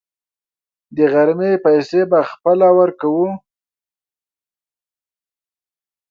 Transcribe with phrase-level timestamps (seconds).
[0.95, 3.27] د غرمې پیسې به خپله ورکوو.